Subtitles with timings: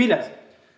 [0.00, 0.32] Pilas,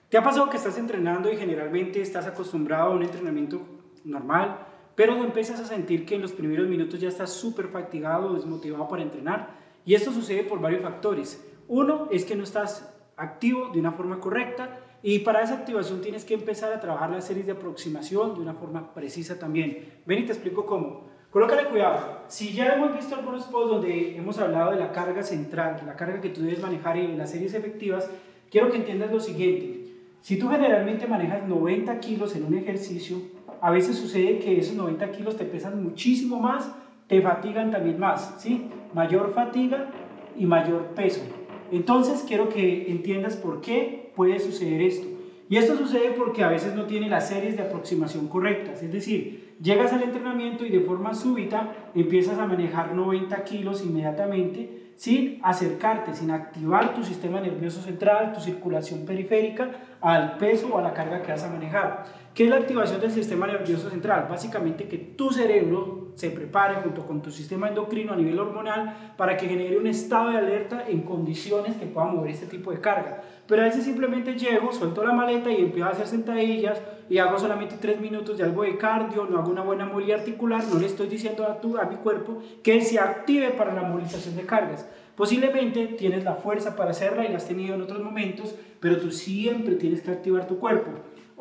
[0.08, 3.62] ¿te ha pasado que estás entrenando y generalmente estás acostumbrado a un entrenamiento
[4.02, 8.88] normal, pero empiezas a sentir que en los primeros minutos ya estás súper fatigado, desmotivado
[8.88, 9.50] para entrenar?
[9.84, 11.48] Y esto sucede por varios factores.
[11.68, 16.24] Uno es que no estás activo de una forma correcta y para esa activación tienes
[16.24, 20.02] que empezar a trabajar las series de aproximación de una forma precisa también.
[20.04, 21.12] Ven y te explico cómo.
[21.30, 22.24] Colócale cuidado.
[22.26, 26.20] Si ya hemos visto algunos posts donde hemos hablado de la carga central, la carga
[26.20, 28.10] que tú debes manejar en las series efectivas,
[28.52, 29.80] quiero que entiendas lo siguiente.
[30.20, 33.16] Si tú generalmente manejas 90 kilos en un ejercicio,
[33.60, 36.70] a veces sucede que esos 90 kilos te pesan muchísimo más,
[37.08, 38.66] te fatigan también más, ¿sí?
[38.92, 39.90] Mayor fatiga
[40.38, 41.22] y mayor peso.
[41.72, 45.08] Entonces quiero que entiendas por qué puede suceder esto.
[45.48, 48.82] Y esto sucede porque a veces no tiene las series de aproximación correctas.
[48.82, 54.81] Es decir, llegas al entrenamiento y de forma súbita empiezas a manejar 90 kilos inmediatamente
[54.96, 59.70] sin acercarte, sin activar tu sistema nervioso central, tu circulación periférica
[60.00, 62.04] al peso o a la carga que vas a manejar.
[62.34, 64.26] ¿Qué es la activación del sistema nervioso central?
[64.30, 69.36] Básicamente que tu cerebro se prepare junto con tu sistema endocrino a nivel hormonal para
[69.36, 73.22] que genere un estado de alerta en condiciones que puedan mover este tipo de carga.
[73.46, 76.80] Pero a veces simplemente llego, suelto la maleta y empiezo a hacer sentadillas
[77.10, 80.64] y hago solamente 3 minutos de algo de cardio, no hago una buena movilidad articular,
[80.72, 84.36] no le estoy diciendo a, tu, a mi cuerpo que se active para la movilización
[84.36, 84.88] de cargas.
[85.16, 89.10] Posiblemente tienes la fuerza para hacerla y la has tenido en otros momentos, pero tú
[89.12, 90.92] siempre tienes que activar tu cuerpo.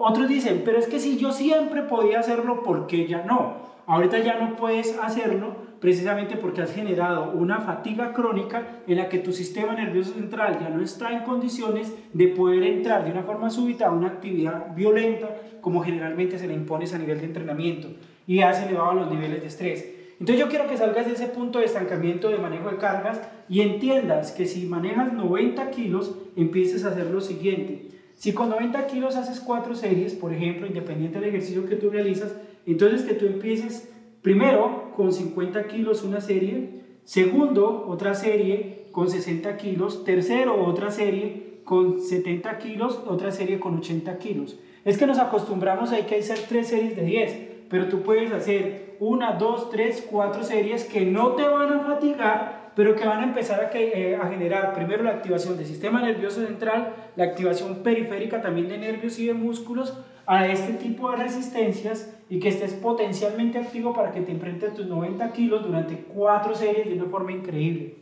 [0.04, 3.70] Otros dicen, pero es que si yo siempre podía hacerlo, ¿por qué ya no?
[3.86, 9.20] Ahorita ya no puedes hacerlo precisamente porque has generado una fatiga crónica en la que
[9.20, 13.52] tu sistema nervioso central ya no está en condiciones de poder entrar de una forma
[13.52, 17.90] súbita a una actividad violenta como generalmente se le impone a nivel de entrenamiento
[18.26, 19.88] y has elevado los niveles de estrés.
[20.20, 23.62] Entonces yo quiero que salgas de ese punto de estancamiento de manejo de cargas y
[23.62, 28.01] entiendas que si manejas 90 kilos, empieces a hacer lo siguiente.
[28.22, 32.36] Si con 90 kilos haces cuatro series, por ejemplo, independiente del ejercicio que tú realizas,
[32.68, 33.92] entonces que tú empieces
[34.22, 41.62] primero con 50 kilos una serie, segundo otra serie con 60 kilos, tercero otra serie
[41.64, 44.60] con 70 kilos, otra serie con 80 kilos.
[44.86, 47.38] Es que nos acostumbramos a que hacer tres series de 10,
[47.72, 52.61] pero tú puedes hacer una, dos, tres, cuatro series que no te van a fatigar
[52.76, 56.46] pero que van a empezar a, eh, a, generar primero la activación del sistema nervioso
[56.46, 62.14] central, la activación periférica también de nervios y de músculos a este tipo de resistencias
[62.30, 66.88] y que estés potencialmente activo para que te enfrentes tus 90 kilos durante cuatro series
[66.88, 67.96] de una forma increíble.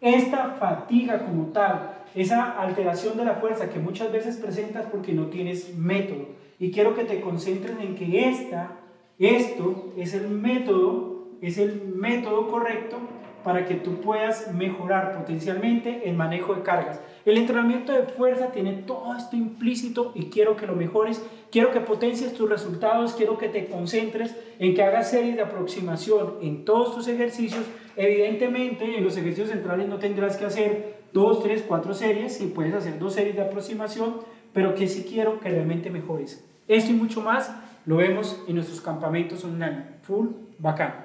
[0.00, 5.26] Esta fatiga como tal, esa alteración de la fuerza que muchas veces presentas porque no
[5.26, 6.26] tienes método.
[6.58, 8.72] Y quiero que te concentres en que esta,
[9.18, 12.98] esto es el método, es el método correcto
[13.46, 17.00] para que tú puedas mejorar potencialmente el manejo de cargas.
[17.24, 21.78] El entrenamiento de fuerza tiene todo esto implícito y quiero que lo mejores, quiero que
[21.78, 26.96] potencies tus resultados, quiero que te concentres en que hagas series de aproximación en todos
[26.96, 27.64] tus ejercicios.
[27.94, 32.74] Evidentemente en los ejercicios centrales no tendrás que hacer dos, tres, cuatro series, y puedes
[32.74, 34.16] hacer dos series de aproximación,
[34.52, 36.44] pero que sí quiero que realmente mejores.
[36.66, 39.84] Esto y mucho más lo vemos en nuestros campamentos online.
[40.02, 41.04] Full bacán.